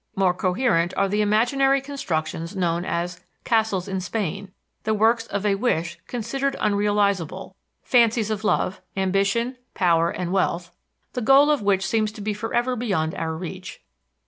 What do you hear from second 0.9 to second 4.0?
are the imaginary constructions known as "castles